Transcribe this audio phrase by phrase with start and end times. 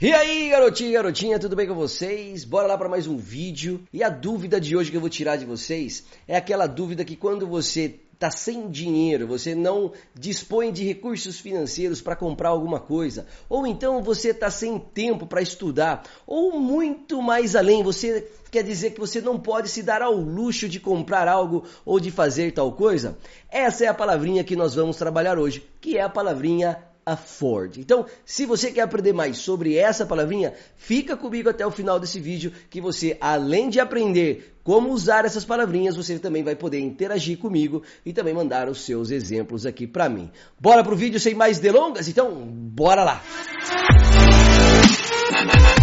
[0.00, 2.44] E aí, garotinho e garotinha, tudo bem com vocês?
[2.44, 3.80] Bora lá para mais um vídeo.
[3.92, 7.14] E a dúvida de hoje que eu vou tirar de vocês é aquela dúvida que
[7.14, 13.24] quando você tá sem dinheiro, você não dispõe de recursos financeiros para comprar alguma coisa,
[13.48, 18.94] ou então você tá sem tempo para estudar, ou muito mais além, você quer dizer
[18.94, 22.72] que você não pode se dar ao luxo de comprar algo ou de fazer tal
[22.72, 23.16] coisa?
[23.48, 27.80] Essa é a palavrinha que nós vamos trabalhar hoje, que é a palavrinha afford.
[27.80, 32.20] Então, se você quer aprender mais sobre essa palavrinha, fica comigo até o final desse
[32.20, 37.38] vídeo que você, além de aprender como usar essas palavrinhas, você também vai poder interagir
[37.38, 40.30] comigo e também mandar os seus exemplos aqui para mim.
[40.58, 42.08] Bora pro vídeo sem mais delongas?
[42.08, 43.22] Então, bora lá!
[45.30, 45.73] Bora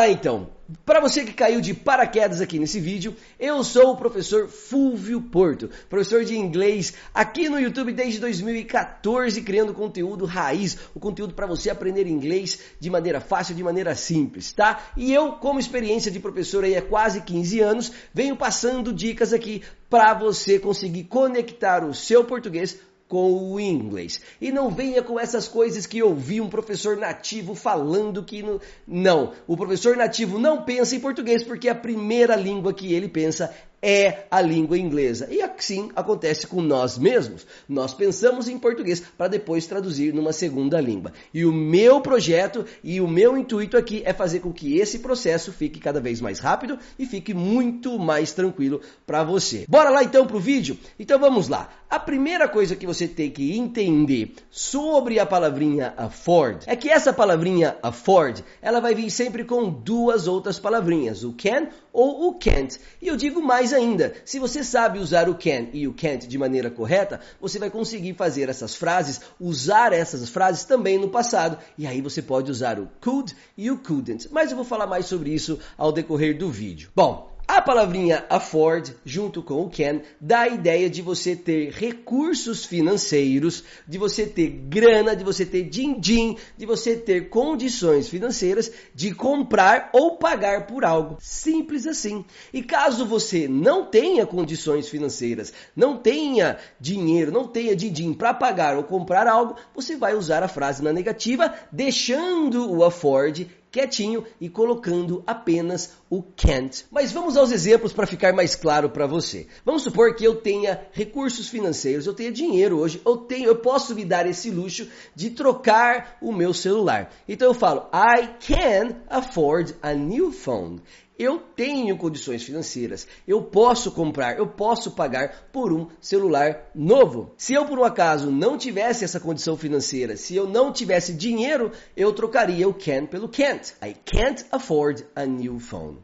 [0.00, 0.48] lá então!
[0.86, 5.68] Para você que caiu de paraquedas aqui nesse vídeo, eu sou o professor Fulvio Porto,
[5.88, 11.70] professor de inglês aqui no YouTube desde 2014, criando conteúdo raiz, o conteúdo para você
[11.70, 14.92] aprender inglês de maneira fácil, de maneira simples, tá?
[14.96, 19.64] E eu, como experiência de professor aí há quase 15 anos, venho passando dicas aqui
[19.90, 22.78] para você conseguir conectar o seu português
[23.10, 24.20] com o inglês.
[24.40, 28.60] E não venha com essas coisas que eu vi um professor nativo falando que não.
[28.86, 33.52] Não, o professor nativo não pensa em português porque a primeira língua que ele pensa
[33.82, 35.28] é a língua inglesa.
[35.30, 37.46] E assim acontece com nós mesmos.
[37.68, 41.12] Nós pensamos em português para depois traduzir numa segunda língua.
[41.32, 45.52] E o meu projeto e o meu intuito aqui é fazer com que esse processo
[45.52, 49.64] fique cada vez mais rápido e fique muito mais tranquilo para você.
[49.68, 50.78] Bora lá então pro vídeo?
[50.98, 51.70] Então vamos lá.
[51.88, 57.12] A primeira coisa que você tem que entender sobre a palavrinha afford é que essa
[57.12, 62.78] palavrinha afford, ela vai vir sempre com duas outras palavrinhas, o can ou o can't.
[63.02, 66.38] E eu digo mais ainda, se você sabe usar o can e o can't de
[66.38, 71.58] maneira correta, você vai conseguir fazer essas frases, usar essas frases também no passado.
[71.78, 74.28] E aí você pode usar o could e o couldn't.
[74.30, 76.90] Mas eu vou falar mais sobre isso ao decorrer do vídeo.
[76.94, 82.64] Bom, a palavrinha afford, junto com o can, dá a ideia de você ter recursos
[82.64, 89.14] financeiros, de você ter grana, de você ter din-din, de você ter condições financeiras de
[89.14, 91.16] comprar ou pagar por algo.
[91.20, 92.24] Simples assim.
[92.52, 98.76] E caso você não tenha condições financeiras, não tenha dinheiro, não tenha din-din para pagar
[98.76, 104.48] ou comprar algo, você vai usar a frase na negativa, deixando o afford quietinho e
[104.48, 106.84] colocando apenas o can't.
[106.90, 109.46] Mas vamos aos exemplos para ficar mais claro para você.
[109.64, 113.94] Vamos supor que eu tenha recursos financeiros, eu tenha dinheiro hoje, eu tenho, eu posso
[113.94, 117.12] me dar esse luxo de trocar o meu celular.
[117.28, 120.80] Então eu falo I can afford a new phone.
[121.22, 127.34] Eu tenho condições financeiras, eu posso comprar, eu posso pagar por um celular novo.
[127.36, 131.72] Se eu por um acaso não tivesse essa condição financeira, se eu não tivesse dinheiro,
[131.94, 133.74] eu trocaria o can pelo can't.
[133.82, 135.98] I can't afford a new phone.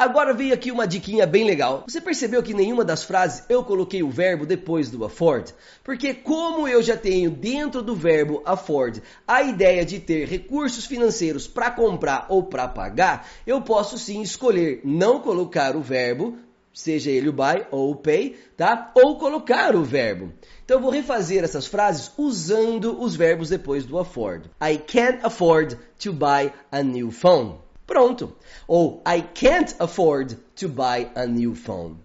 [0.00, 1.84] Agora veio aqui uma diquinha bem legal.
[1.86, 5.54] Você percebeu que nenhuma das frases eu coloquei o verbo depois do afford?
[5.84, 11.46] Porque como eu já tenho dentro do verbo afford a ideia de ter recursos financeiros
[11.46, 16.38] para comprar ou para pagar, eu posso sim escolher não colocar o verbo,
[16.72, 18.90] seja ele o buy ou o pay, tá?
[18.94, 20.32] Ou colocar o verbo.
[20.64, 24.50] Então eu vou refazer essas frases usando os verbos depois do afford.
[24.62, 27.58] I can't afford to buy a new phone.
[27.90, 28.36] Pronto.
[28.68, 31.96] Ou I can't afford to buy a new phone.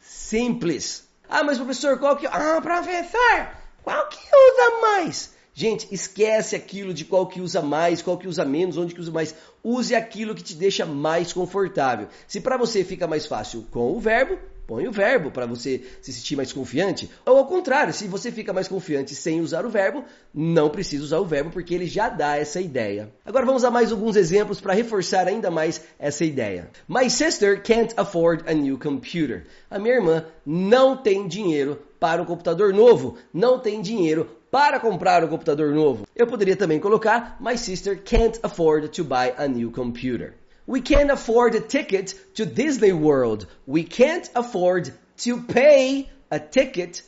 [0.00, 1.04] Simples.
[1.28, 2.26] Ah, mas professor, qual que...
[2.26, 3.48] Ah, professor,
[3.84, 5.32] qual que usa mais?
[5.54, 9.12] Gente, esquece aquilo de qual que usa mais, qual que usa menos, onde que usa
[9.12, 9.32] mais.
[9.62, 12.08] Use aquilo que te deixa mais confortável.
[12.26, 16.12] Se para você fica mais fácil com o verbo, Põe o verbo para você se
[16.12, 17.10] sentir mais confiante.
[17.26, 21.18] Ou ao contrário, se você fica mais confiante sem usar o verbo, não precisa usar
[21.18, 23.12] o verbo porque ele já dá essa ideia.
[23.24, 26.70] Agora vamos a mais alguns exemplos para reforçar ainda mais essa ideia.
[26.88, 29.44] My sister can't afford a new computer.
[29.70, 35.24] A minha irmã não tem dinheiro para um computador novo, não tem dinheiro para comprar
[35.24, 36.06] um computador novo.
[36.14, 40.34] Eu poderia também colocar My sister can't afford to buy a new computer.
[40.72, 43.46] We can't afford a ticket to Disney World.
[43.66, 47.02] We can't afford to pay a ticket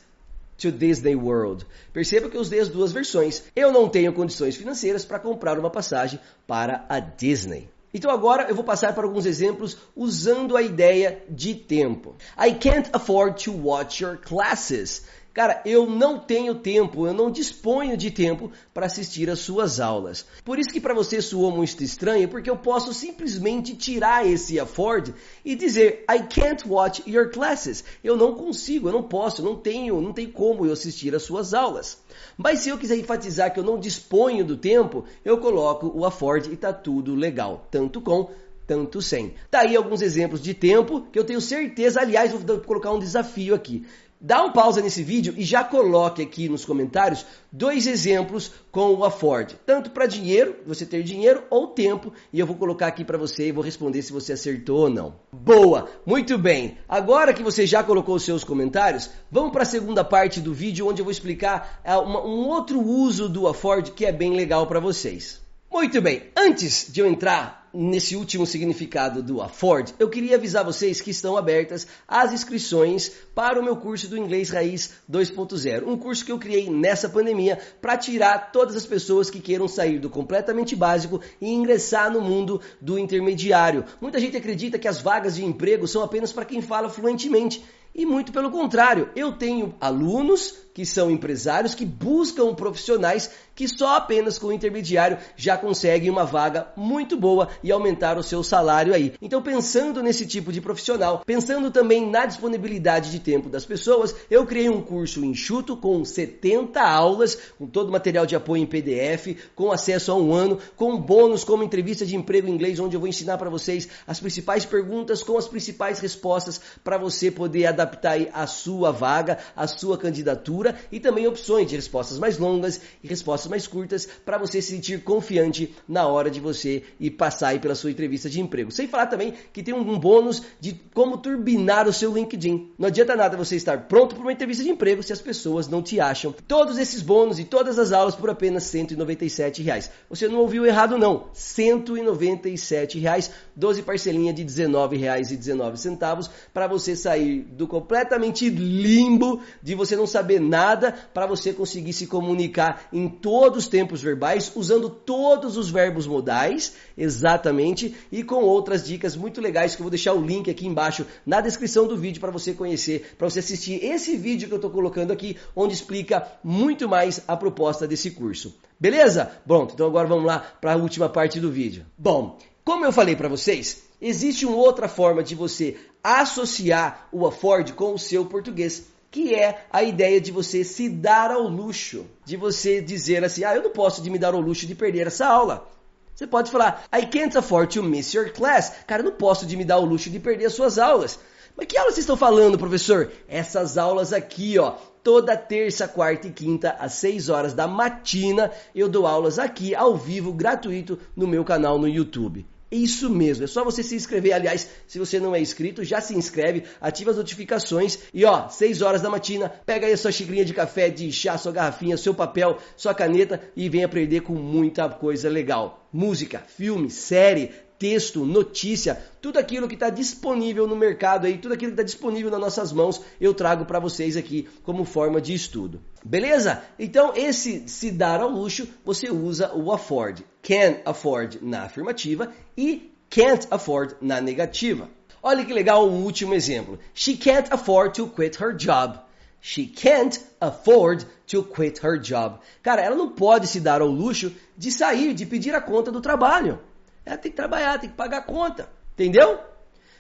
[0.59, 1.65] to Disney World.
[1.95, 3.43] Perceba que eu usei as duas versões.
[3.57, 7.71] Eu não tenho condições financeiras para comprar uma passagem para a Disney.
[7.95, 12.17] Então agora eu vou passar para alguns exemplos usando a ideia de tempo.
[12.39, 15.07] I can't afford to watch your classes.
[15.35, 20.25] Cara, eu não tenho tempo, eu não disponho de tempo para assistir às suas aulas.
[20.45, 25.13] Por isso que para você soou muito estranho, porque eu posso simplesmente tirar esse afford
[25.45, 27.83] e dizer I can't watch your classes.
[28.05, 31.53] Eu não consigo, eu não posso, não tenho, não tem como eu assistir às suas
[31.53, 31.99] aulas.
[32.39, 36.49] Mas se eu quiser enfatizar que eu não disponho do tempo, eu coloco o afford
[36.49, 38.31] e tá tudo legal, tanto com
[38.67, 39.35] tanto sem.
[39.51, 43.55] Tá aí alguns exemplos de tempo que eu tenho certeza, aliás, vou colocar um desafio
[43.55, 43.85] aqui.
[44.21, 49.05] Dá um pausa nesse vídeo e já coloque aqui nos comentários dois exemplos com o
[49.05, 49.59] Afford.
[49.67, 52.13] Tanto para dinheiro, você ter dinheiro, ou tempo.
[52.33, 55.17] E eu vou colocar aqui para você e vou responder se você acertou ou não.
[55.31, 55.91] Boa!
[56.07, 56.79] Muito bem!
[56.89, 60.89] Agora que você já colocou os seus comentários, vamos para a segunda parte do vídeo
[60.89, 64.81] onde eu vou explicar é, um outro uso do Afford que é bem legal para
[64.81, 65.44] vocês.
[65.75, 71.01] Muito bem, antes de eu entrar nesse último significado do afford, eu queria avisar vocês
[71.01, 75.85] que estão abertas as inscrições para o meu curso do Inglês Raiz 2.0.
[75.85, 79.99] Um curso que eu criei nessa pandemia para tirar todas as pessoas que queiram sair
[79.99, 83.85] do completamente básico e ingressar no mundo do intermediário.
[84.01, 87.65] Muita gente acredita que as vagas de emprego são apenas para quem fala fluentemente.
[87.97, 93.97] E muito pelo contrário, eu tenho alunos que são empresários que buscam profissionais que só
[93.97, 98.95] apenas com o intermediário já conseguem uma vaga muito boa e aumentar o seu salário
[98.95, 99.15] aí.
[99.21, 104.47] Então, pensando nesse tipo de profissional, pensando também na disponibilidade de tempo das pessoas, eu
[104.47, 109.37] criei um curso enxuto com 70 aulas, com todo o material de apoio em PDF,
[109.55, 113.01] com acesso a um ano, com bônus como entrevista de emprego em inglês, onde eu
[113.01, 118.19] vou ensinar para vocês as principais perguntas com as principais respostas para você poder adaptar
[118.33, 123.44] a sua vaga, a sua candidatura e também opções de respostas mais longas e respostas
[123.49, 127.75] mais curtas para você se sentir confiante na hora de você ir passar aí pela
[127.75, 128.71] sua entrevista de emprego.
[128.71, 132.73] Sem falar também que tem um bônus de como turbinar o seu LinkedIn.
[132.79, 135.83] Não adianta nada você estar pronto para uma entrevista de emprego se as pessoas não
[135.83, 136.35] te acham.
[136.47, 139.91] Todos esses bônus e todas as aulas por apenas 197 reais.
[140.09, 147.41] Você não ouviu errado não, 197 reais, 12 parcelinhas de R$ 19,19 para você sair
[147.41, 153.65] do completamente limbo de você não saber nada para você conseguir se comunicar em todos
[153.65, 159.75] os tempos verbais, usando todos os verbos modais, exatamente, e com outras dicas muito legais
[159.75, 163.17] que eu vou deixar o link aqui embaixo na descrição do vídeo para você conhecer,
[163.19, 167.37] para você assistir esse vídeo que eu estou colocando aqui, onde explica muito mais a
[167.37, 168.55] proposta desse curso.
[168.79, 169.33] Beleza?
[169.45, 171.85] Bom, então agora vamos lá para a última parte do vídeo.
[171.99, 177.73] Bom, como eu falei para vocês, existe uma outra forma de você associar o Afford
[177.73, 182.37] com o seu português que é a ideia de você se dar ao luxo, de
[182.37, 185.25] você dizer assim: "Ah, eu não posso de me dar ao luxo de perder essa
[185.25, 185.69] aula".
[186.13, 188.73] Você pode falar: "I can't afford to miss your class".
[188.89, 191.21] Cara, eu não posso de me dar ao luxo de perder as suas aulas.
[191.57, 193.13] Mas que aulas vocês estão falando, professor?
[193.29, 194.73] Essas aulas aqui, ó,
[195.05, 199.97] toda terça, quarta e quinta às 6 horas da matina, eu dou aulas aqui ao
[199.97, 202.45] vivo, gratuito no meu canal no YouTube.
[202.75, 204.33] Isso mesmo, é só você se inscrever.
[204.33, 208.83] Aliás, se você não é inscrito, já se inscreve, ativa as notificações e ó, 6
[208.83, 212.13] horas da matina, pega aí a sua xicrinha de café, de chá, sua garrafinha, seu
[212.13, 215.87] papel, sua caneta e vem aprender com muita coisa legal.
[215.93, 221.73] Música, filme, série, texto, notícia, tudo aquilo que está disponível no mercado aí, tudo aquilo
[221.73, 225.83] que está disponível nas nossas mãos, eu trago para vocês aqui como forma de estudo.
[226.05, 226.63] Beleza?
[226.79, 230.25] Então, esse se dar ao luxo, você usa o afford.
[230.43, 234.89] Can afford na afirmativa e can't afford na negativa.
[235.23, 236.79] Olha que legal um último exemplo.
[236.93, 238.99] She can't afford to quit her job.
[239.41, 242.39] She can't afford to quit her job.
[242.63, 246.01] Cara, ela não pode se dar ao luxo de sair, de pedir a conta do
[246.01, 246.61] trabalho.
[247.05, 248.69] Ela tem que trabalhar, tem que pagar a conta.
[248.95, 249.39] Entendeu?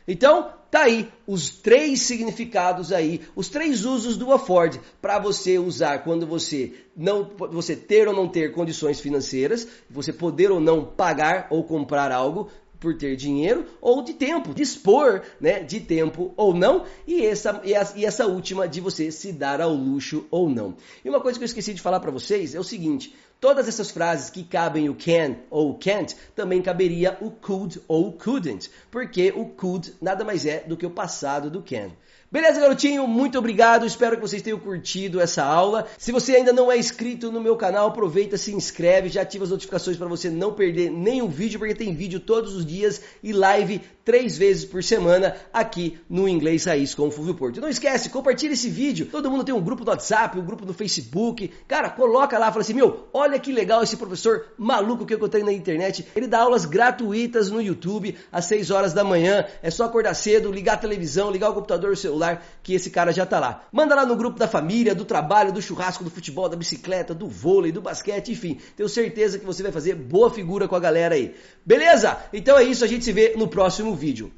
[0.06, 6.00] Então, tá aí os três significados aí, os três usos do afford para você usar
[6.00, 11.46] quando você não você ter ou não ter condições financeiras, você poder ou não pagar
[11.49, 12.50] ou comprar algo
[12.84, 18.04] por ter dinheiro ou de tempo, dispor né, de tempo ou não, e essa, e,
[18.04, 20.76] essa última de você se dar ao luxo ou não.
[21.02, 23.90] E uma coisa que eu esqueci de falar para vocês é o seguinte: Todas essas
[23.90, 29.44] frases que cabem o can ou can't, também caberia o could ou couldn't, porque o
[29.44, 31.90] could nada mais é do que o passado do can.
[32.34, 33.06] Beleza, garotinho?
[33.06, 33.86] Muito obrigado.
[33.86, 35.86] Espero que vocês tenham curtido essa aula.
[35.96, 39.50] Se você ainda não é inscrito no meu canal, aproveita, se inscreve, já ativa as
[39.50, 43.80] notificações para você não perder nenhum vídeo, porque tem vídeo todos os dias e live
[44.04, 47.60] três vezes por semana aqui no Inglês Raiz com o Fulvio Porto.
[47.60, 49.06] Não esquece, compartilha esse vídeo.
[49.06, 51.52] Todo mundo tem um grupo no WhatsApp, um grupo no Facebook.
[51.68, 55.16] Cara, coloca lá, fala assim, meu, olha Olha que legal esse professor maluco que eu
[55.16, 56.06] encontrei na internet.
[56.14, 59.44] Ele dá aulas gratuitas no YouTube às 6 horas da manhã.
[59.60, 63.10] É só acordar cedo, ligar a televisão, ligar o computador, o celular, que esse cara
[63.12, 63.64] já tá lá.
[63.72, 67.26] Manda lá no grupo da família, do trabalho, do churrasco, do futebol, da bicicleta, do
[67.26, 68.60] vôlei, do basquete, enfim.
[68.76, 71.34] Tenho certeza que você vai fazer boa figura com a galera aí.
[71.66, 72.16] Beleza?
[72.32, 74.32] Então é isso, a gente se vê no próximo vídeo.